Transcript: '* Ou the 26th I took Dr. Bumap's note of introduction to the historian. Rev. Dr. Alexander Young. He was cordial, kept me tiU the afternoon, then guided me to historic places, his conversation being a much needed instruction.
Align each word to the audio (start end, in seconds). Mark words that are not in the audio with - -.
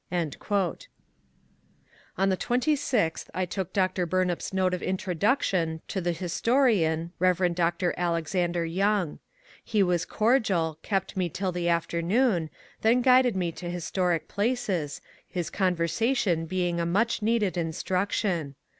'* 0.05 0.11
Ou 0.11 0.25
the 0.25 0.77
26th 2.17 3.27
I 3.35 3.45
took 3.45 3.71
Dr. 3.71 4.07
Bumap's 4.07 4.51
note 4.51 4.73
of 4.73 4.81
introduction 4.81 5.83
to 5.89 6.01
the 6.01 6.11
historian. 6.11 7.11
Rev. 7.19 7.53
Dr. 7.53 7.93
Alexander 7.95 8.65
Young. 8.65 9.19
He 9.63 9.83
was 9.83 10.05
cordial, 10.05 10.79
kept 10.81 11.15
me 11.15 11.29
tiU 11.29 11.51
the 11.51 11.69
afternoon, 11.69 12.49
then 12.81 13.03
guided 13.03 13.35
me 13.35 13.51
to 13.51 13.69
historic 13.69 14.27
places, 14.27 15.01
his 15.27 15.51
conversation 15.51 16.47
being 16.47 16.79
a 16.79 16.85
much 16.87 17.21
needed 17.21 17.55
instruction. 17.55 18.55